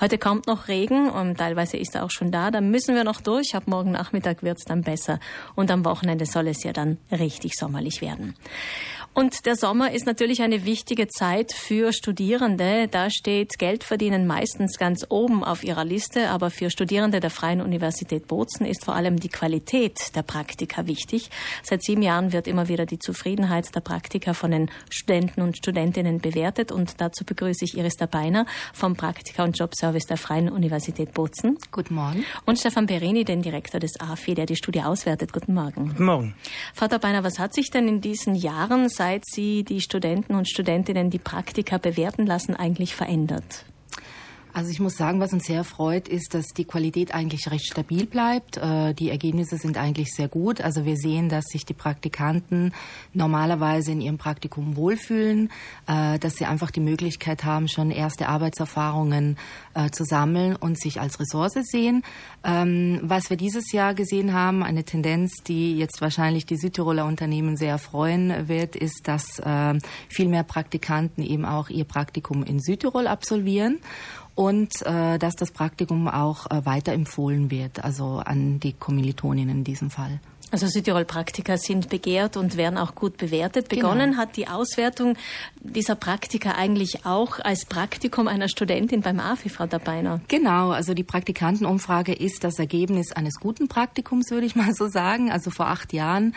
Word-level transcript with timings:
Heute 0.00 0.16
kommt 0.16 0.46
noch 0.46 0.68
Regen 0.68 1.10
und 1.10 1.36
teilweise 1.36 1.76
ist 1.76 1.94
er 1.94 2.04
auch 2.04 2.10
schon 2.10 2.32
da. 2.32 2.50
Da 2.50 2.62
müssen 2.62 2.94
wir 2.94 3.04
noch 3.04 3.20
durch. 3.20 3.54
Ab 3.54 3.64
morgen 3.66 3.90
Nachmittag 3.90 4.42
wird 4.42 4.56
es 4.56 4.64
dann 4.64 4.80
besser. 4.80 5.20
Und 5.56 5.70
am 5.70 5.84
Wochenende 5.84 6.24
soll 6.24 6.48
es 6.48 6.62
ja 6.62 6.72
dann 6.72 6.96
richtig 7.12 7.52
sommerlich 7.54 8.00
werden. 8.00 8.34
Und 9.12 9.44
der 9.44 9.56
Sommer 9.56 9.90
ist 9.90 10.06
natürlich 10.06 10.40
eine 10.40 10.64
wichtige 10.64 11.08
Zeit 11.08 11.52
für 11.52 11.92
Studierende. 11.92 12.86
Da 12.86 13.10
steht 13.10 13.58
Geldverdienen 13.58 14.24
meistens 14.24 14.78
ganz 14.78 15.04
oben 15.08 15.42
auf 15.42 15.64
ihrer 15.64 15.84
Liste. 15.84 16.30
Aber 16.30 16.50
für 16.50 16.70
Studierende 16.70 17.18
der 17.18 17.30
Freien 17.30 17.60
Universität 17.60 18.28
Bozen 18.28 18.66
ist 18.66 18.84
vor 18.84 18.94
allem 18.94 19.18
die 19.18 19.28
Qualität 19.28 20.14
der 20.14 20.22
Praktika 20.22 20.86
wichtig. 20.86 21.28
Seit 21.64 21.82
sieben 21.82 22.02
Jahren 22.02 22.32
wird 22.32 22.46
immer 22.46 22.68
wieder 22.68 22.86
die 22.86 23.00
Zufriedenheit 23.00 23.74
der 23.74 23.80
Praktika 23.80 24.32
von 24.32 24.52
den 24.52 24.70
Studenten 24.90 25.42
und 25.42 25.56
Studentinnen 25.56 26.20
bewertet. 26.20 26.70
Und 26.70 27.00
dazu 27.00 27.24
begrüße 27.24 27.64
ich 27.64 27.76
Iris 27.76 27.96
Dabeiner 27.96 28.46
vom 28.72 28.94
Praktika- 28.94 29.42
und 29.42 29.58
Jobservice 29.58 30.06
der 30.06 30.18
Freien 30.18 30.48
Universität 30.48 31.12
Bozen. 31.14 31.58
Guten 31.72 31.96
Morgen. 31.96 32.24
Und 32.46 32.60
Stefan 32.60 32.86
Perini, 32.86 33.24
den 33.24 33.42
Direktor 33.42 33.80
des 33.80 33.98
AFI, 33.98 34.34
der 34.34 34.46
die 34.46 34.56
Studie 34.56 34.82
auswertet. 34.82 35.32
Guten 35.32 35.54
Morgen. 35.54 35.88
Guten 35.88 36.04
Morgen. 36.04 36.34
Frau 36.74 36.86
Dabeiner, 36.86 37.24
was 37.24 37.40
hat 37.40 37.54
sich 37.54 37.70
denn 37.70 37.88
in 37.88 38.00
diesen 38.00 38.36
Jahren 38.36 38.88
seit 39.00 39.24
Sie 39.24 39.64
die 39.64 39.80
Studenten 39.80 40.34
und 40.34 40.46
Studentinnen 40.46 41.08
die 41.08 41.18
Praktika 41.18 41.78
bewerten 41.78 42.26
lassen, 42.26 42.54
eigentlich 42.54 42.94
verändert? 42.94 43.64
Also 44.52 44.70
ich 44.70 44.80
muss 44.80 44.96
sagen, 44.96 45.20
was 45.20 45.32
uns 45.32 45.44
sehr 45.44 45.62
freut, 45.62 46.08
ist, 46.08 46.34
dass 46.34 46.46
die 46.48 46.64
Qualität 46.64 47.14
eigentlich 47.14 47.50
recht 47.50 47.66
stabil 47.66 48.06
bleibt. 48.06 48.56
Äh, 48.56 48.94
die 48.94 49.10
Ergebnisse 49.10 49.58
sind 49.58 49.76
eigentlich 49.76 50.12
sehr 50.12 50.28
gut. 50.28 50.60
Also 50.60 50.84
wir 50.84 50.96
sehen, 50.96 51.28
dass 51.28 51.44
sich 51.46 51.64
die 51.64 51.74
Praktikanten 51.74 52.72
normalerweise 53.12 53.92
in 53.92 54.00
ihrem 54.00 54.18
Praktikum 54.18 54.76
wohlfühlen, 54.76 55.50
äh, 55.86 56.18
dass 56.18 56.34
sie 56.34 56.46
einfach 56.46 56.70
die 56.70 56.80
Möglichkeit 56.80 57.44
haben, 57.44 57.68
schon 57.68 57.90
erste 57.90 58.28
Arbeitserfahrungen 58.28 59.36
äh, 59.74 59.90
zu 59.90 60.04
sammeln 60.04 60.56
und 60.56 60.80
sich 60.80 61.00
als 61.00 61.20
Ressource 61.20 61.58
sehen. 61.62 62.02
Ähm, 62.42 63.00
was 63.02 63.30
wir 63.30 63.36
dieses 63.36 63.70
Jahr 63.72 63.94
gesehen 63.94 64.32
haben, 64.32 64.62
eine 64.64 64.84
Tendenz, 64.84 65.32
die 65.46 65.76
jetzt 65.76 66.00
wahrscheinlich 66.00 66.46
die 66.46 66.56
Südtiroler 66.56 67.06
Unternehmen 67.06 67.56
sehr 67.56 67.78
freuen 67.78 68.48
wird, 68.48 68.76
ist, 68.76 69.06
dass 69.06 69.40
viel 70.08 70.28
mehr 70.28 70.42
Praktikanten 70.42 71.22
eben 71.22 71.44
auch 71.44 71.68
ihr 71.68 71.84
Praktikum 71.84 72.42
in 72.42 72.60
Südtirol 72.60 73.06
absolvieren 73.06 73.78
und 74.34 74.82
äh, 74.82 75.18
dass 75.18 75.36
das 75.36 75.50
Praktikum 75.50 76.08
auch 76.08 76.50
äh, 76.50 76.64
weiterempfohlen 76.64 77.50
wird, 77.50 77.84
also 77.84 78.22
an 78.24 78.60
die 78.60 78.72
Kommilitoninnen 78.72 79.58
in 79.58 79.64
diesem 79.64 79.90
Fall. 79.90 80.20
Also 80.50 80.66
Südtirol-Praktika 80.66 81.56
sind 81.58 81.88
begehrt 81.88 82.36
und 82.36 82.56
werden 82.56 82.76
auch 82.76 82.94
gut 82.94 83.16
bewertet. 83.16 83.68
Genau. 83.68 83.82
Begonnen 83.82 84.10
genau. 84.10 84.22
hat 84.22 84.36
die 84.36 84.48
Auswertung 84.48 85.16
dieser 85.60 85.94
Praktika 85.94 86.52
eigentlich 86.52 87.06
auch 87.06 87.38
als 87.38 87.64
Praktikum 87.64 88.26
einer 88.26 88.48
Studentin 88.48 89.00
beim 89.00 89.20
AFI, 89.20 89.48
Frau 89.48 89.66
Dabeiner. 89.66 90.20
Genau, 90.28 90.70
also 90.70 90.94
die 90.94 91.04
Praktikantenumfrage 91.04 92.12
ist 92.12 92.42
das 92.42 92.58
Ergebnis 92.58 93.12
eines 93.12 93.38
guten 93.38 93.68
Praktikums, 93.68 94.30
würde 94.30 94.46
ich 94.46 94.56
mal 94.56 94.74
so 94.74 94.88
sagen. 94.88 95.30
Also 95.30 95.50
vor 95.50 95.68
acht 95.68 95.92
Jahren 95.92 96.34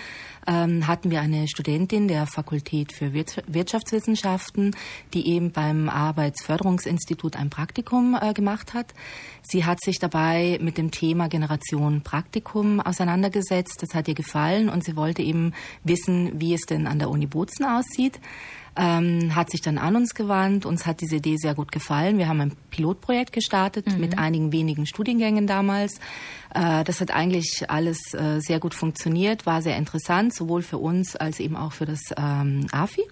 ähm, 0.47 0.87
hatten 0.87 1.09
wir 1.09 1.21
eine 1.21 1.47
Studentin 1.47 2.07
der 2.07 2.27
Fakultät 2.27 2.93
für 2.93 3.13
Wirtschaftswissenschaften, 3.13 4.75
die 5.13 5.27
eben 5.29 5.51
beim 5.51 5.89
Arbeitsförderungsinstitut 5.89 7.35
ein 7.35 7.49
Praktikum 7.49 8.17
äh, 8.19 8.33
gemacht 8.33 8.73
hat. 8.73 8.93
Sie 9.41 9.65
hat 9.65 9.81
sich 9.81 9.99
dabei 9.99 10.59
mit 10.61 10.77
dem 10.77 10.91
Thema 10.91 11.27
Generation 11.27 12.01
Praktikum 12.01 12.79
auseinandergesetzt. 12.79 13.81
Das 13.81 13.93
hat 14.03 14.07
ihr 14.09 14.15
gefallen 14.15 14.69
und 14.69 14.83
sie 14.83 14.95
wollte 14.95 15.21
eben 15.21 15.53
wissen, 15.83 16.39
wie 16.39 16.53
es 16.53 16.61
denn 16.61 16.87
an 16.87 16.99
der 16.99 17.09
Uni 17.09 17.25
Bozen 17.25 17.65
aussieht. 17.65 18.19
Ähm, 18.75 19.35
hat 19.35 19.51
sich 19.51 19.61
dann 19.61 19.77
an 19.77 19.95
uns 19.95 20.15
gewandt. 20.15 20.65
Uns 20.65 20.87
hat 20.87 20.99
diese 21.01 21.17
Idee 21.17 21.37
sehr 21.37 21.53
gut 21.53 21.71
gefallen. 21.71 22.17
Wir 22.17 22.27
haben 22.27 22.41
ein 22.41 22.55
Pilotprojekt 22.71 23.31
gestartet 23.31 23.87
mhm. 23.87 23.99
mit 23.99 24.17
einigen 24.17 24.51
wenigen 24.51 24.87
Studiengängen 24.87 25.45
damals. 25.45 25.99
Äh, 26.53 26.83
das 26.83 26.99
hat 26.99 27.11
eigentlich 27.11 27.69
alles 27.69 27.99
äh, 28.13 28.39
sehr 28.39 28.59
gut 28.59 28.73
funktioniert, 28.73 29.45
war 29.45 29.61
sehr 29.61 29.77
interessant, 29.77 30.33
sowohl 30.33 30.63
für 30.63 30.79
uns 30.79 31.15
als 31.15 31.39
eben 31.39 31.55
auch 31.55 31.71
für 31.71 31.85
das 31.85 32.01
ähm, 32.17 32.65
AFI. 32.71 33.03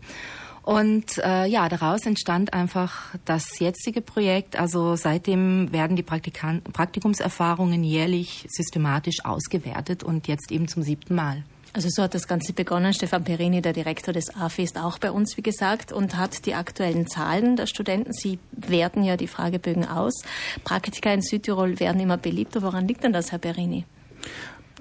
Und 0.64 1.18
äh, 1.18 1.46
ja, 1.48 1.70
daraus 1.70 2.06
entstand 2.06 2.54
einfach 2.54 3.16
das 3.26 3.60
jetzige 3.60 4.02
Projekt. 4.02 4.60
Also 4.60 4.96
seitdem 4.96 5.72
werden 5.72 5.96
die 5.96 6.04
Praktikan 6.04 6.62
Praktikumserfahrungen 6.62 7.84
jährlich 7.84 8.46
systematisch 8.50 9.26
ausgewertet 9.26 10.04
und 10.04 10.28
jetzt 10.28 10.52
eben 10.52 10.68
zum 10.68 10.84
siebten 10.84 11.16
Mal. 11.16 11.44
Also 11.74 11.88
so 11.90 12.04
hat 12.04 12.14
das 12.14 12.28
Ganze 12.28 12.52
begonnen. 12.52 12.94
Stefan 12.94 13.24
Perini, 13.24 13.62
der 13.62 13.72
Direktor 13.72 14.14
des 14.14 14.36
AFI, 14.36 14.64
ist 14.64 14.78
auch 14.78 15.00
bei 15.00 15.10
uns, 15.10 15.38
wie 15.38 15.42
gesagt, 15.42 15.94
und 15.94 16.18
hat 16.18 16.46
die 16.46 16.54
aktuellen 16.54 17.08
Zahlen 17.08 17.56
der 17.56 17.66
Studenten. 17.66 18.12
Sie 18.12 18.40
werten 18.52 19.04
ja 19.04 19.16
die 19.16 19.28
Fragebögen 19.28 19.88
aus. 19.88 20.24
Praktika 20.66 21.14
in 21.14 21.22
Südtirol 21.22 21.80
werden 21.80 22.02
immer 22.02 22.18
beliebter. 22.18 22.62
Woran 22.62 22.88
liegt 22.88 23.06
denn 23.06 23.14
das, 23.14 23.32
Herr 23.32 23.40
Perini? 23.40 23.86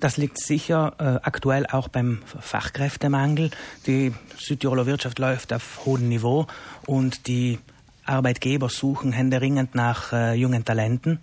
Das 0.00 0.16
liegt 0.16 0.38
sicher 0.38 0.94
äh, 0.98 1.04
aktuell 1.26 1.66
auch 1.66 1.88
beim 1.88 2.22
Fachkräftemangel. 2.40 3.50
Die 3.86 4.14
Südtiroler 4.38 4.86
Wirtschaft 4.86 5.18
läuft 5.18 5.52
auf 5.52 5.84
hohem 5.84 6.08
Niveau 6.08 6.46
und 6.86 7.26
die 7.26 7.58
Arbeitgeber 8.06 8.70
suchen 8.70 9.12
händeringend 9.12 9.74
nach 9.74 10.12
äh, 10.14 10.34
jungen 10.34 10.64
Talenten. 10.64 11.20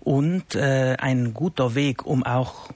Und 0.00 0.54
äh, 0.54 0.96
ein 0.98 1.34
guter 1.34 1.74
Weg, 1.74 2.06
um 2.06 2.24
auch 2.24 2.70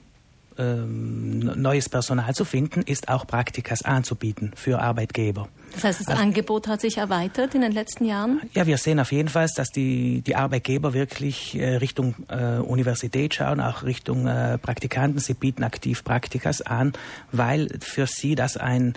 ähm, 0.57 1.39
neues 1.39 1.89
Personal 1.89 2.33
zu 2.33 2.45
finden, 2.45 2.81
ist 2.81 3.09
auch 3.09 3.25
Praktikas 3.27 3.83
anzubieten 3.83 4.51
für 4.55 4.79
Arbeitgeber. 4.79 5.47
Das 5.73 5.83
heißt, 5.83 6.01
das 6.01 6.07
also, 6.07 6.21
Angebot 6.21 6.67
hat 6.67 6.81
sich 6.81 6.97
erweitert 6.97 7.55
in 7.55 7.61
den 7.61 7.71
letzten 7.71 8.05
Jahren? 8.05 8.41
Ja, 8.53 8.67
wir 8.67 8.77
sehen 8.77 8.99
auf 8.99 9.11
jeden 9.11 9.29
Fall, 9.29 9.47
dass 9.55 9.69
die, 9.69 10.21
die 10.21 10.35
Arbeitgeber 10.35 10.93
wirklich 10.93 11.55
äh, 11.55 11.77
Richtung 11.77 12.15
äh, 12.27 12.57
Universität 12.57 13.33
schauen, 13.33 13.59
auch 13.59 13.83
Richtung 13.83 14.27
äh, 14.27 14.57
Praktikanten. 14.57 15.19
Sie 15.19 15.33
bieten 15.33 15.63
aktiv 15.63 16.03
Praktikas 16.03 16.61
an, 16.61 16.93
weil 17.31 17.69
für 17.81 18.05
sie 18.05 18.35
das 18.35 18.57
ein 18.57 18.93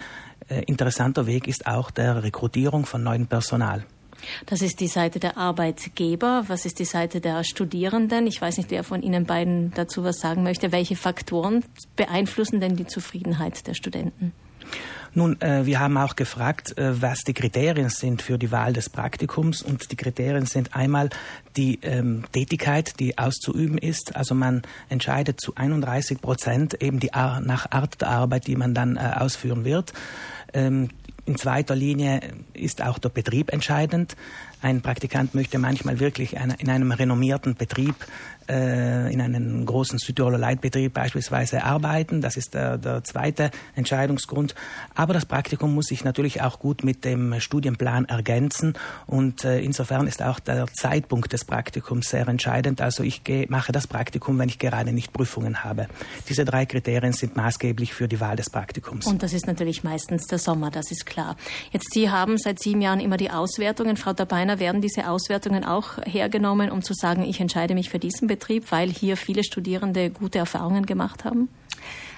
äh, 0.48 0.62
interessanter 0.64 1.26
Weg 1.26 1.48
ist, 1.48 1.66
auch 1.66 1.90
der 1.90 2.22
Rekrutierung 2.22 2.84
von 2.84 3.02
neuem 3.02 3.26
Personal. 3.26 3.84
Das 4.46 4.62
ist 4.62 4.80
die 4.80 4.88
Seite 4.88 5.20
der 5.20 5.36
Arbeitgeber. 5.36 6.44
Was 6.48 6.66
ist 6.66 6.78
die 6.78 6.84
Seite 6.84 7.20
der 7.20 7.44
Studierenden? 7.44 8.26
Ich 8.26 8.40
weiß 8.40 8.58
nicht, 8.58 8.70
wer 8.70 8.84
von 8.84 9.02
Ihnen 9.02 9.24
beiden 9.24 9.72
dazu 9.74 10.04
was 10.04 10.18
sagen 10.18 10.42
möchte. 10.42 10.72
Welche 10.72 10.96
Faktoren 10.96 11.64
beeinflussen 11.96 12.60
denn 12.60 12.76
die 12.76 12.86
Zufriedenheit 12.86 13.66
der 13.66 13.74
Studenten? 13.74 14.32
Nun, 15.16 15.40
äh, 15.40 15.64
wir 15.64 15.80
haben 15.80 15.96
auch 15.96 16.14
gefragt, 16.14 16.76
äh, 16.76 17.00
was 17.00 17.20
die 17.20 17.32
Kriterien 17.32 17.88
sind 17.88 18.20
für 18.20 18.36
die 18.36 18.52
Wahl 18.52 18.74
des 18.74 18.90
Praktikums. 18.90 19.62
Und 19.62 19.90
die 19.90 19.96
Kriterien 19.96 20.44
sind 20.44 20.76
einmal 20.76 21.08
die 21.56 21.78
ähm, 21.80 22.24
Tätigkeit, 22.32 23.00
die 23.00 23.16
auszuüben 23.16 23.78
ist. 23.78 24.14
Also 24.14 24.34
man 24.34 24.60
entscheidet 24.90 25.40
zu 25.40 25.54
31 25.54 26.20
Prozent 26.20 26.82
eben 26.82 27.00
die 27.00 27.14
Ar 27.14 27.40
nach 27.40 27.70
Art 27.70 28.02
der 28.02 28.10
Arbeit, 28.10 28.46
die 28.46 28.56
man 28.56 28.74
dann 28.74 28.98
äh, 28.98 29.14
ausführen 29.16 29.64
wird. 29.64 29.94
Ähm, 30.52 30.90
in 31.26 31.36
zweiter 31.36 31.74
Linie 31.74 32.20
ist 32.54 32.82
auch 32.82 32.98
der 32.98 33.08
Betrieb 33.08 33.52
entscheidend. 33.52 34.16
Ein 34.62 34.80
Praktikant 34.80 35.34
möchte 35.34 35.58
manchmal 35.58 36.00
wirklich 36.00 36.34
in 36.34 36.70
einem 36.70 36.92
renommierten 36.92 37.56
Betrieb 37.56 37.94
äh, 38.48 39.12
in 39.12 39.20
einem 39.20 39.66
großen 39.66 39.98
Südtiroler 39.98 40.38
Leitbetrieb 40.38 40.94
beispielsweise 40.94 41.64
arbeiten. 41.64 42.20
Das 42.20 42.36
ist 42.36 42.54
der, 42.54 42.78
der 42.78 43.04
zweite 43.04 43.50
Entscheidungsgrund. 43.74 44.54
Aber 44.94 45.14
das 45.14 45.26
Praktikum 45.26 45.74
muss 45.74 45.86
sich 45.86 46.04
natürlich 46.04 46.42
auch 46.42 46.58
gut 46.58 46.84
mit 46.84 47.04
dem 47.04 47.40
Studienplan 47.40 48.06
ergänzen 48.06 48.74
und 49.06 49.44
äh, 49.44 49.60
insofern 49.60 50.06
ist 50.06 50.22
auch 50.22 50.38
der 50.38 50.66
Zeitpunkt 50.72 51.32
des 51.32 51.44
Praktikums 51.44 52.08
sehr 52.08 52.26
entscheidend. 52.28 52.80
Also 52.80 53.02
ich 53.02 53.24
gehe, 53.24 53.46
mache 53.48 53.72
das 53.72 53.86
Praktikum, 53.86 54.38
wenn 54.38 54.48
ich 54.48 54.58
gerade 54.58 54.92
nicht 54.92 55.12
Prüfungen 55.12 55.64
habe. 55.64 55.88
Diese 56.28 56.44
drei 56.44 56.66
Kriterien 56.66 57.12
sind 57.12 57.36
maßgeblich 57.36 57.94
für 57.94 58.08
die 58.08 58.20
Wahl 58.20 58.36
des 58.36 58.50
Praktikums. 58.50 59.06
Und 59.06 59.22
das 59.22 59.32
ist 59.32 59.46
natürlich 59.46 59.84
meistens 59.84 60.26
der 60.26 60.38
Sommer, 60.38 60.70
das 60.70 60.90
ist 60.90 61.04
klar. 61.04 61.15
Jetzt 61.72 61.92
Sie 61.92 62.10
haben 62.10 62.38
seit 62.38 62.60
sieben 62.60 62.80
Jahren 62.80 63.00
immer 63.00 63.16
die 63.16 63.30
Auswertungen. 63.30 63.96
Frau 63.96 64.12
Dabeiner, 64.12 64.58
werden 64.58 64.80
diese 64.80 65.08
Auswertungen 65.08 65.64
auch 65.64 65.98
hergenommen, 66.04 66.70
um 66.70 66.82
zu 66.82 66.94
sagen, 66.94 67.22
ich 67.22 67.40
entscheide 67.40 67.74
mich 67.74 67.90
für 67.90 67.98
diesen? 67.98 68.26
Betrieb, 68.26 68.70
weil 68.70 68.90
hier 68.90 69.16
viele 69.16 69.44
Studierende 69.44 70.10
gute 70.10 70.38
Erfahrungen 70.38 70.86
gemacht 70.86 71.24
haben? 71.24 71.48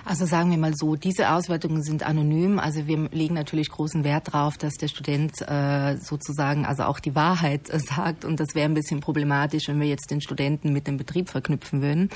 Also 0.05 0.25
sagen 0.25 0.51
wir 0.51 0.57
mal 0.57 0.73
so, 0.75 0.97
diese 0.97 1.31
Auswertungen 1.31 1.83
sind 1.83 2.03
anonym. 2.03 2.59
Also 2.59 2.87
wir 2.87 3.11
legen 3.11 3.35
natürlich 3.35 3.69
großen 3.69 4.05
Wert 4.05 4.29
darauf, 4.29 4.57
dass 4.57 4.75
der 4.75 4.89
Student 4.89 5.43
äh, 5.43 5.97
sozusagen 5.99 6.65
also 6.65 6.85
auch 6.85 6.99
die 6.99 7.15
Wahrheit 7.15 7.69
äh, 7.69 7.79
sagt. 7.79 8.25
Und 8.25 8.41
das 8.41 8.55
wäre 8.55 8.65
ein 8.65 8.75
bisschen 8.75 9.01
problematisch, 9.01 9.69
wenn 9.69 9.81
wir 9.81 9.87
jetzt 9.87 10.11
den 10.11 10.23
Studenten 10.23 10.73
mit 10.73 10.87
dem 10.87 10.97
Betrieb 10.97 11.29
verknüpfen 11.29 11.83
würden. 11.83 12.09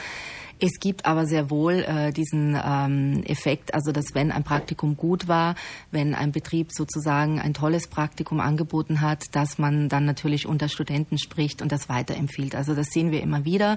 Es 0.65 0.79
gibt 0.79 1.07
aber 1.07 1.27
sehr 1.27 1.51
wohl 1.51 1.81
äh, 1.81 2.13
diesen 2.13 2.57
ähm, 2.65 3.25
Effekt, 3.25 3.75
also 3.75 3.91
dass 3.91 4.15
wenn 4.15 4.31
ein 4.31 4.45
Praktikum 4.45 4.97
gut 4.97 5.27
war, 5.27 5.57
wenn 5.91 6.15
ein 6.15 6.31
Betrieb 6.31 6.71
sozusagen 6.71 7.41
ein 7.41 7.53
tolles 7.53 7.89
Praktikum 7.89 8.39
angeboten 8.39 9.01
hat, 9.01 9.25
dass 9.35 9.59
man 9.59 9.89
dann 9.89 10.05
natürlich 10.05 10.47
unter 10.47 10.69
Studenten 10.69 11.19
spricht 11.19 11.63
und 11.63 11.73
das 11.73 11.89
weiterempfiehlt. 11.89 12.55
Also 12.55 12.77
das 12.77 12.91
sehen 12.91 13.11
wir 13.11 13.23
immer 13.23 13.45
wieder. 13.45 13.77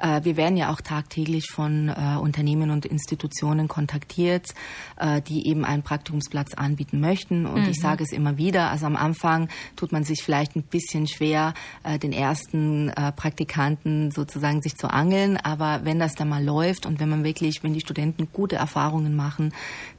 Äh, 0.00 0.24
wir 0.24 0.36
werden 0.36 0.56
ja 0.56 0.72
auch 0.72 0.80
tagtäglich 0.80 1.46
von 1.52 1.90
äh, 1.90 2.18
Unternehmen 2.20 2.70
und 2.70 2.86
Institutionen 2.86 3.68
kontaktiert, 3.68 4.48
äh, 4.96 5.22
die 5.22 5.46
eben 5.46 5.64
einen 5.64 5.84
Praktikumsplatz 5.84 6.54
anbieten 6.54 6.98
möchten. 6.98 7.46
Und 7.46 7.62
mhm. 7.62 7.70
ich 7.70 7.78
sage 7.78 8.02
es 8.02 8.10
immer 8.10 8.36
wieder, 8.36 8.72
also 8.72 8.86
am 8.86 8.96
Anfang 8.96 9.48
tut 9.76 9.92
man 9.92 10.02
sich 10.02 10.24
vielleicht 10.24 10.56
ein 10.56 10.64
bisschen 10.64 11.06
schwer, 11.06 11.54
äh, 11.84 12.00
den 12.00 12.12
ersten 12.12 12.88
äh, 12.88 13.12
Praktikanten 13.12 14.10
sozusagen 14.10 14.60
sich 14.60 14.74
zu 14.74 14.88
angeln. 14.88 15.36
Aber 15.36 15.84
wenn 15.84 16.00
das 16.00 16.15
dann 16.16 16.28
mal 16.28 16.44
läuft 16.44 16.86
und 16.86 17.00
wenn 17.00 17.08
man 17.08 17.24
wirklich, 17.24 17.62
wenn 17.62 17.74
die 17.74 17.80
Studenten 17.80 18.28
gute 18.32 18.56
Erfahrungen 18.56 19.14
machen, 19.14 19.52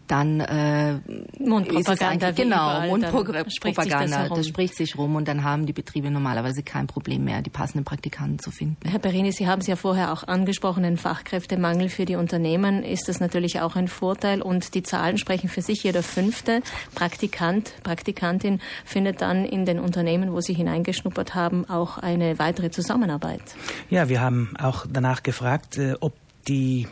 dann 0.07 0.39
äh, 0.39 1.00
Mundpropaganda 1.39 2.31
genau 2.31 2.88
Mundpropaganda 2.88 4.27
das, 4.27 4.30
das, 4.30 4.48
spricht 4.48 4.75
sich 4.75 4.98
rum 4.98 5.15
und 5.15 5.27
dann 5.27 5.44
haben 5.44 5.65
die 5.65 5.74
Betriebe 5.74 6.09
normalerweise 6.09 6.63
kein 6.63 6.88
Problem 6.88 7.25
mehr 7.25 7.42
die 7.42 7.50
passenden 7.50 7.86
Praktikanten 7.86 8.39
zu 8.39 8.51
finden. 8.51 8.77
Herr 8.86 9.00
Perini, 9.00 9.31
Sie 9.31 9.48
haben 9.48 9.62
es 9.62 9.68
ja 9.68 9.75
vorher 9.75 10.13
auch 10.13 10.24
angesprochen, 10.24 10.83
den 10.83 10.98
Fachkräftemangel 10.98 11.89
für 11.89 12.06
die 12.06 12.15
Unternehmen 12.15 12.83
ist 12.83 13.07
das 13.07 13.19
natürlich 13.19 13.59
auch 13.62 13.75
ein 13.75 13.88
Vorteil 13.88 14.42
und 14.42 14.74
die 14.74 14.83
Zahlen 14.83 15.18
sprechen 15.18 15.50
für 15.50 15.62
sich. 15.62 15.83
Jeder 15.83 16.04
fünfte 16.04 16.62
Praktikant, 16.95 17.74
Praktikantin 17.83 18.60
findet 18.86 19.21
dann 19.21 19.45
in 19.45 19.65
den 19.65 19.80
Unternehmen, 19.80 20.33
wo 20.33 20.42
sie 20.42 20.53
hineingeschnuppert 20.53 21.36
haben, 21.36 21.69
auch 21.69 21.98
eine 21.98 22.39
weitere 22.39 22.71
Zusammenarbeit. 22.71 23.42
Ja, 23.89 24.10
wir 24.10 24.21
haben 24.21 24.53
auch 24.57 24.86
danach 24.92 25.24
gefragt, 25.24 25.77
äh, 25.77 25.95
ob 26.00 26.13
die 26.48 26.88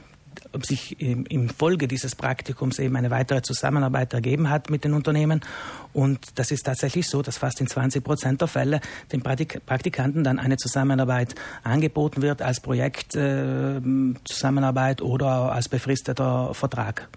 ob 0.54 0.66
sich 0.66 1.00
im 1.00 1.50
Folge 1.50 1.88
dieses 1.88 2.16
Praktikums 2.16 2.80
eben 2.80 2.96
eine 2.96 3.12
weitere 3.12 3.42
Zusammenarbeit 3.42 4.14
ergeben 4.14 4.50
hat 4.50 4.70
mit 4.70 4.84
den 4.84 4.94
Unternehmen. 4.94 5.42
Und 5.94 6.20
das 6.36 6.52
ist 6.52 6.64
tatsächlich 6.64 7.08
so, 7.08 7.22
dass 7.22 7.38
fast 7.38 7.62
in 7.62 7.68
20 7.68 8.04
Prozent 8.04 8.42
der 8.42 8.48
Fälle 8.48 8.82
den 9.12 9.22
Praktikanten 9.22 10.24
dann 10.24 10.40
eine 10.40 10.58
Zusammenarbeit 10.58 11.36
angeboten 11.64 12.22
wird 12.22 12.42
als 12.42 12.60
Projektzusammenarbeit 12.60 15.02
äh, 15.02 15.04
oder 15.04 15.52
als 15.52 15.70
befristeter 15.70 16.54
Vertrag. 16.54 17.08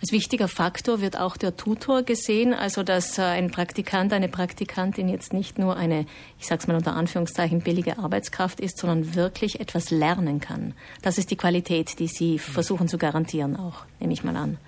Als 0.00 0.12
wichtiger 0.12 0.48
Faktor 0.48 1.00
wird 1.00 1.18
auch 1.18 1.36
der 1.36 1.56
Tutor 1.56 2.02
gesehen, 2.02 2.54
also 2.54 2.82
dass 2.82 3.18
äh, 3.18 3.22
ein 3.22 3.50
Praktikant, 3.50 4.12
eine 4.12 4.28
Praktikantin 4.28 5.08
jetzt 5.08 5.32
nicht 5.32 5.58
nur 5.58 5.76
eine, 5.76 6.06
ich 6.38 6.46
sage 6.46 6.60
es 6.60 6.66
mal 6.66 6.76
unter 6.76 6.94
Anführungszeichen, 6.94 7.60
billige 7.60 7.98
Arbeitskraft 7.98 8.60
ist, 8.60 8.78
sondern 8.78 9.14
wirklich 9.14 9.60
etwas 9.60 9.90
lernen 9.90 10.40
kann. 10.40 10.74
Das 11.02 11.18
ist 11.18 11.30
die 11.30 11.36
Qualität, 11.36 11.98
die 11.98 12.08
Sie 12.08 12.38
versuchen 12.38 12.88
zu 12.88 12.98
garantieren, 12.98 13.56
auch, 13.56 13.84
nehme 13.98 14.12
ich 14.12 14.24
mal 14.24 14.36
an. 14.36 14.58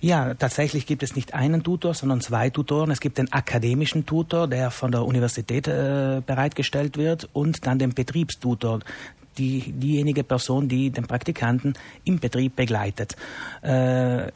Ja, 0.00 0.34
tatsächlich 0.34 0.86
gibt 0.86 1.02
es 1.02 1.16
nicht 1.16 1.34
einen 1.34 1.62
Tutor, 1.62 1.94
sondern 1.94 2.20
zwei 2.20 2.50
Tutoren. 2.50 2.90
Es 2.90 3.00
gibt 3.00 3.18
den 3.18 3.32
akademischen 3.32 4.04
Tutor, 4.04 4.46
der 4.46 4.70
von 4.70 4.92
der 4.92 5.04
Universität 5.04 5.66
äh, 5.68 6.22
bereitgestellt 6.24 6.96
wird, 6.96 7.28
und 7.32 7.66
dann 7.66 7.78
den 7.78 7.94
Betriebstutor 7.94 8.80
die, 9.38 9.72
diejenige 9.72 10.24
Person, 10.24 10.68
die 10.68 10.90
den 10.90 11.06
Praktikanten 11.06 11.74
im 12.04 12.18
Betrieb 12.18 12.56
begleitet. 12.56 13.16
Äh, 13.62 14.30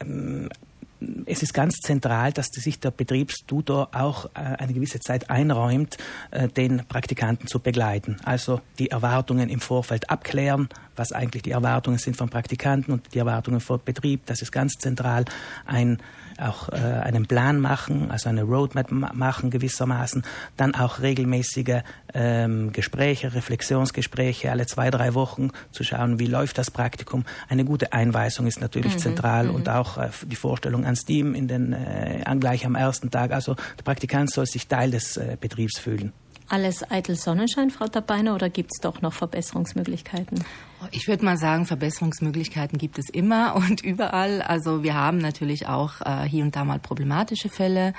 es 1.25 1.41
ist 1.41 1.53
ganz 1.53 1.77
zentral, 1.79 2.31
dass 2.31 2.47
sich 2.47 2.79
der 2.79 2.91
Betriebstutor 2.91 3.89
auch 3.93 4.25
äh, 4.25 4.39
eine 4.39 4.73
gewisse 4.73 4.99
Zeit 4.99 5.29
einräumt, 5.29 5.97
äh, 6.31 6.47
den 6.47 6.85
Praktikanten 6.87 7.47
zu 7.47 7.59
begleiten. 7.59 8.17
Also 8.23 8.61
die 8.77 8.91
Erwartungen 8.91 9.49
im 9.49 9.59
Vorfeld 9.59 10.09
abklären, 10.09 10.69
was 10.95 11.11
eigentlich 11.11 11.43
die 11.43 11.51
Erwartungen 11.51 11.97
sind 11.97 12.17
vom 12.17 12.29
Praktikanten 12.29 12.93
und 12.93 13.13
die 13.13 13.19
Erwartungen 13.19 13.59
vom 13.59 13.79
Betrieb. 13.83 14.25
Das 14.25 14.41
ist 14.41 14.51
ganz 14.51 14.73
zentral. 14.73 15.25
Ein 15.65 15.99
auch 16.41 16.69
äh, 16.69 16.75
einen 16.75 17.27
Plan 17.27 17.59
machen, 17.59 18.11
also 18.11 18.29
eine 18.29 18.43
Roadmap 18.43 18.91
machen 18.91 19.49
gewissermaßen, 19.49 20.23
dann 20.57 20.75
auch 20.75 20.99
regelmäßige 21.01 21.81
ähm, 22.13 22.71
Gespräche, 22.71 23.33
Reflexionsgespräche 23.33 24.51
alle 24.51 24.65
zwei, 24.65 24.89
drei 24.89 25.13
Wochen 25.13 25.51
zu 25.71 25.83
schauen, 25.83 26.19
wie 26.19 26.27
läuft 26.27 26.57
das 26.57 26.71
Praktikum. 26.71 27.25
Eine 27.49 27.65
gute 27.65 27.93
Einweisung 27.93 28.47
ist 28.47 28.59
natürlich 28.59 28.95
mhm, 28.95 28.99
zentral 28.99 29.45
mhm. 29.45 29.55
und 29.55 29.69
auch 29.69 29.97
äh, 29.97 30.09
die 30.25 30.35
Vorstellung 30.35 30.83
ans 30.91 31.05
Team 31.05 31.33
in 31.33 31.47
den, 31.47 31.73
äh, 31.73 32.23
gleich 32.39 32.65
am 32.65 32.75
ersten 32.75 33.09
Tag. 33.11 33.31
Also 33.31 33.55
der 33.77 33.83
Praktikant 33.83 34.31
soll 34.31 34.45
sich 34.45 34.67
Teil 34.67 34.91
des 34.91 35.17
äh, 35.17 35.37
Betriebs 35.39 35.79
fühlen. 35.79 36.13
Alles 36.49 36.89
eitel 36.91 37.15
Sonnenschein, 37.15 37.69
Frau 37.69 37.87
Tabeiner, 37.87 38.35
oder 38.35 38.49
gibt 38.49 38.71
es 38.73 38.81
doch 38.81 39.01
noch 39.01 39.13
Verbesserungsmöglichkeiten? 39.13 40.43
Ich 40.89 41.07
würde 41.07 41.23
mal 41.23 41.37
sagen, 41.37 41.65
Verbesserungsmöglichkeiten 41.65 42.79
gibt 42.79 42.97
es 42.97 43.09
immer 43.09 43.55
und 43.69 43.81
überall. 43.81 44.41
Also 44.41 44.83
wir 44.83 44.95
haben 44.95 45.19
natürlich 45.19 45.67
auch 45.67 46.01
äh, 46.01 46.27
hier 46.27 46.43
und 46.43 46.55
da 46.55 46.65
mal 46.65 46.79
problematische 46.79 47.49
Fälle 47.49 47.93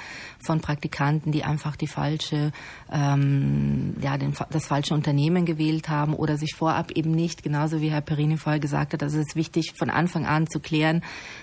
von 0.45 0.61
Praktikanten, 0.61 1.31
die 1.31 1.45
einfach 1.45 1.77
die 1.77 1.87
falsche, 1.87 2.51
ähm, 2.93 3.95
ja, 4.01 4.19
den, 4.19 4.35
das 4.51 4.67
falsche 4.67 4.95
Unternehmen 4.95 5.45
gewählt 5.45 5.89
haben 5.89 6.15
oder 6.15 6.37
sich 6.37 6.55
vorab 6.55 6.91
eben 6.93 7.13
nicht, 7.13 7.43
genauso 7.43 7.81
wie 7.81 7.91
Herr 7.91 8.01
Perini 8.01 8.37
vorher 8.37 8.61
gesagt 8.61 8.95
hat, 8.95 9.03
also 9.03 9.19
es 9.19 9.29
ist 9.29 9.37
wichtig, 9.37 9.75
von 9.77 9.91
Anfang 9.91 10.27
an 10.27 10.49
zu 10.49 10.59
klären, 10.59 11.03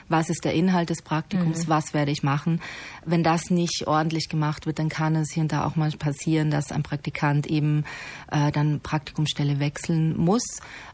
was 0.09 0.29
ist 0.29 0.43
der 0.43 0.53
Inhalt 0.53 0.89
des 0.89 1.01
Praktikums, 1.01 1.67
mhm. 1.67 1.69
was 1.69 1.93
werde 1.93 2.11
ich 2.11 2.23
machen. 2.23 2.61
Wenn 3.05 3.23
das 3.23 3.49
nicht 3.49 3.87
ordentlich 3.87 4.27
gemacht 4.27 4.65
wird, 4.65 4.79
dann 4.79 4.89
kann 4.89 5.15
es 5.15 5.31
hier 5.31 5.43
und 5.43 5.51
da 5.51 5.65
auch 5.65 5.75
mal 5.75 5.91
passieren, 5.91 6.51
dass 6.51 6.71
ein 6.71 6.83
Praktikant 6.83 7.47
eben 7.47 7.85
äh, 8.31 8.51
dann 8.51 8.81
Praktikumsstelle 8.81 9.59
wechseln 9.59 10.17
muss. 10.17 10.43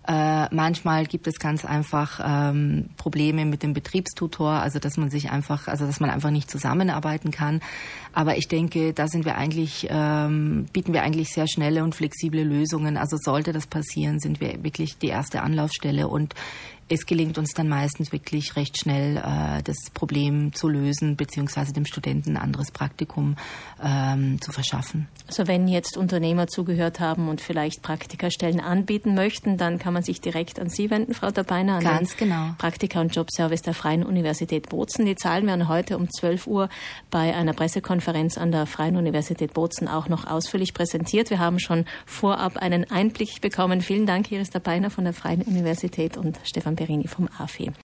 Äh, 0.08 0.35
manchmal 0.52 1.06
gibt 1.06 1.28
es 1.28 1.40
ganz 1.40 1.66
einfach 1.66 2.20
ähm, 2.24 2.90
Probleme 2.98 3.46
mit 3.46 3.64
dem 3.64 3.74
Betriebstutor, 3.74 4.52
also 4.52 4.80
dass 4.80 4.98
man 4.98 5.10
sich 5.10 5.32
einfach, 5.32 5.68
also 5.68 5.86
dass 5.86 6.00
man 6.00 6.10
einfach 6.10 6.32
nicht 6.32 6.50
zusammenarbeiten 6.50 7.32
kann. 7.32 7.62
Aber 8.14 8.38
ich 8.38 8.48
denke, 8.48 8.94
da 8.94 9.08
sind 9.08 9.26
wir 9.26 9.36
eigentlich, 9.36 9.88
ähm, 9.90 10.68
bieten 10.72 10.94
wir 10.94 11.04
eigentlich 11.04 11.34
sehr 11.34 11.48
schnelle 11.48 11.84
und 11.84 11.96
flexible 11.96 12.44
Lösungen. 12.44 12.98
Also 12.98 13.18
sollte 13.18 13.52
das 13.52 13.68
passieren, 13.68 14.20
sind 14.20 14.40
wir 14.40 14.64
wirklich 14.64 14.98
die 14.98 15.08
erste 15.08 15.42
Anlaufstelle 15.42 16.08
und 16.08 16.34
es 16.88 17.08
gelingt 17.08 17.38
uns 17.40 17.54
dann 17.54 17.68
meistens 17.68 18.12
wirklich 18.12 18.56
recht 18.56 18.80
schnell, 18.80 19.18
äh, 19.18 19.64
das 19.64 19.90
Problem 19.94 20.54
zu 20.54 20.68
lösen, 20.68 21.16
beziehungsweise 21.16 21.74
dem 21.74 21.86
Studenten 21.86 22.38
ein 22.38 22.38
anderes 22.38 22.70
Praktikum 22.70 23.36
ähm, 23.84 24.40
zu 24.40 24.52
verschaffen. 24.52 25.08
Also 25.28 25.48
wenn 25.48 25.68
jetzt 25.68 25.98
Unternehmer 25.98 26.46
zugehört 26.46 27.00
haben 27.00 27.28
und 27.28 27.42
vielleicht 27.42 27.82
Praktikerstellen 27.82 28.60
anbieten 28.60 29.16
möchten, 29.16 29.58
dann 29.58 29.80
kann 29.80 29.94
man 29.94 30.04
sich 30.04 30.22
direkt 30.22 30.60
an 30.60 30.70
Sie 30.70 30.92
wenden, 30.92 31.16
Frau 31.16 31.32
Dabeiner, 31.32 31.78
an 31.78 31.84
Ganz 31.84 32.16
den 32.16 32.30
genau. 32.30 32.52
Praktika- 32.60 33.02
und 33.02 33.16
Jobservice 33.16 33.64
der 33.64 33.74
Freien 33.74 34.04
Universität 34.04 34.70
Bozen. 34.70 35.06
Die 35.08 35.16
Zahlen 35.16 35.48
werden 35.48 35.68
heute 35.68 35.98
um 35.98 36.08
12 36.12 36.46
Uhr 36.46 36.70
bei 37.10 37.34
einer 37.34 37.54
Pressekonferenz 37.54 38.38
an 38.38 38.52
der 38.52 38.68
Freien 38.68 38.96
Universität 38.96 39.56
Bozen 39.56 39.88
auch 39.88 40.08
noch 40.08 40.28
ausführlich 40.28 40.76
präsentiert. 40.76 41.32
Wir 41.32 41.40
haben 41.40 41.60
schon 41.60 41.86
vorab 42.06 42.58
einen 42.58 42.92
Einblick 42.92 43.42
bekommen. 43.42 43.82
Vielen 43.82 44.06
Dank, 44.06 44.32
Iris 44.32 44.52
Dabeiner 44.52 44.92
von 44.92 45.06
der 45.06 45.14
Freien 45.14 45.42
Universität 45.42 46.18
und 46.18 46.40
Stefan 46.44 46.75
Perini 46.76 47.08
vom 47.08 47.28
AFE. 47.38 47.74